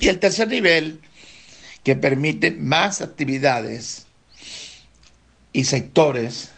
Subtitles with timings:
[0.00, 1.00] Y el tercer nivel,
[1.82, 4.06] que permite más actividades
[5.52, 6.50] y sectores,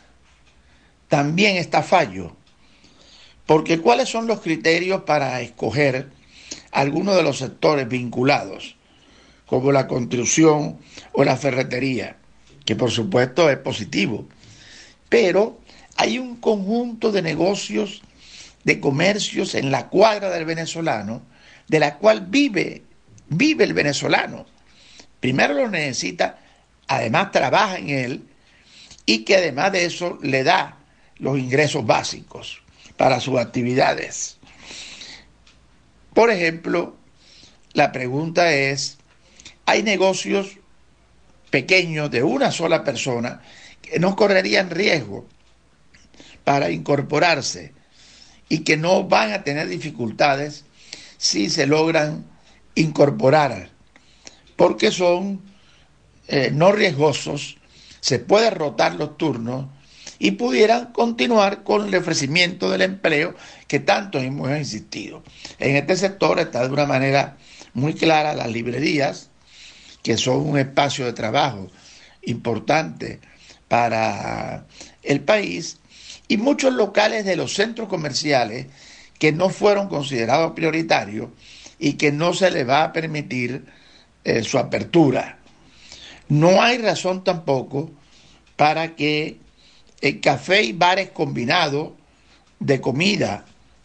[1.09, 2.37] también está fallo.
[3.45, 6.11] Porque ¿cuáles son los criterios para escoger
[6.73, 8.77] algunos de los sectores vinculados,
[9.47, 10.79] como la construcción
[11.13, 12.17] o la ferretería?
[12.65, 14.27] Que por supuesto es positivo.
[15.09, 15.61] Pero
[15.97, 18.03] hay un conjunto de negocios,
[18.65, 21.23] de comercios en la cuadra del venezolano,
[21.69, 22.83] de la cual vive,
[23.29, 24.47] vive el venezolano.
[25.21, 26.39] Primero lo necesita,
[26.87, 28.29] además trabaja en él
[29.05, 30.79] y que además de eso le da
[31.19, 32.63] los ingresos básicos
[32.97, 34.39] para sus actividades.
[36.15, 36.97] Por ejemplo,
[37.73, 38.99] la pregunta es,
[39.67, 40.59] ¿hay negocios
[41.51, 43.43] pequeños de una sola persona
[43.83, 45.27] que no correrían riesgo
[46.45, 47.73] para incorporarse
[48.49, 50.65] y que no van a tener dificultades
[51.19, 52.25] si se logran
[52.77, 53.71] incorporar,
[54.55, 55.43] porque son
[56.29, 57.57] eh, no riesgosos,
[58.01, 59.67] se pueden rotar los turnos
[60.19, 63.35] y pudieran continuar con el ofrecimiento del empleo
[63.67, 65.23] que tanto hemos insistido.
[65.59, 67.37] En este sector está de una manera
[67.75, 69.31] muy clara las librerías,
[70.03, 71.69] que son un espacio de trabajo
[72.23, 73.21] importante
[73.69, 74.67] para
[75.03, 75.79] el país,
[76.29, 78.67] y muchos locales de los centros comerciales
[79.19, 81.29] que no fueron considerados prioritarios
[81.79, 83.65] y que no se les va a permitir
[84.25, 85.39] eh, su apertura.
[86.29, 87.91] No hay razón tampoco
[88.57, 89.39] para que
[90.01, 91.93] el café y bares combinados
[92.59, 93.45] de comida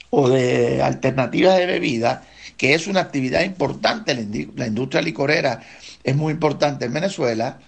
[0.10, 2.24] o de alternativas de bebida,
[2.58, 4.14] que es una actividad importante,
[4.56, 5.62] la industria licorera
[6.04, 7.60] es muy importante en Venezuela,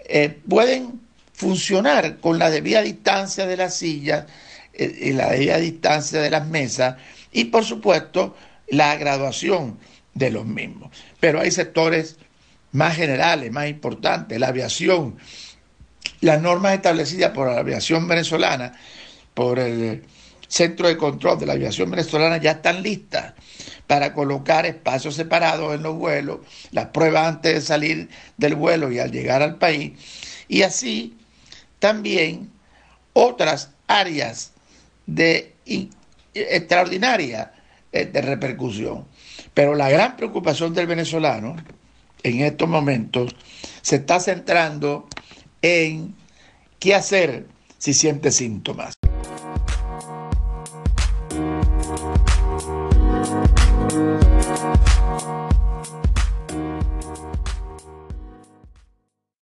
[0.00, 1.00] eh, pueden
[1.32, 4.26] funcionar con la debida distancia de las sillas
[4.72, 6.96] eh, y la debida distancia de las mesas
[7.32, 8.34] y por supuesto
[8.70, 9.78] la graduación
[10.14, 10.90] de los mismos.
[11.20, 12.16] Pero hay sectores
[12.72, 15.16] más generales, más importantes, la aviación,
[16.20, 18.72] las normas establecidas por la aviación venezolana,
[19.34, 20.04] por el
[20.48, 23.34] Centro de Control de la Aviación Venezolana ya están listas
[23.86, 26.40] para colocar espacios separados en los vuelos,
[26.72, 28.08] las pruebas antes de salir
[28.38, 29.92] del vuelo y al llegar al país,
[30.48, 31.16] y así
[31.78, 32.50] también
[33.12, 34.52] otras áreas
[35.06, 35.52] de
[36.34, 37.52] extraordinaria
[37.90, 39.06] eh, de repercusión.
[39.54, 41.56] Pero la gran preocupación del venezolano
[42.22, 43.34] en estos momentos
[43.80, 45.08] se está centrando
[45.62, 46.14] en
[46.78, 47.46] qué hacer
[47.78, 48.94] si siente síntomas.